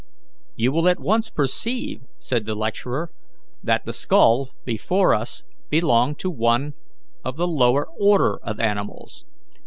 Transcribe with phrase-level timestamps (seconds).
[0.55, 3.11] 'You will at once perceive,' said the lecturer,
[3.61, 6.73] 'that the skull before us belonged to one
[7.23, 9.25] of the lower order of animals.